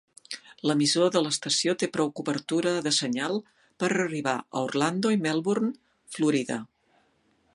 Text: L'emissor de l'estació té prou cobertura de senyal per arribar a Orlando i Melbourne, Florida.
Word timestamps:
L'emissor 0.69 1.09
de 1.15 1.21
l'estació 1.25 1.75
té 1.83 1.89
prou 1.97 2.09
cobertura 2.19 2.73
de 2.87 2.93
senyal 3.01 3.37
per 3.83 3.89
arribar 3.91 4.35
a 4.41 4.65
Orlando 4.69 5.15
i 5.17 5.23
Melbourne, 5.27 5.73
Florida. 6.17 6.61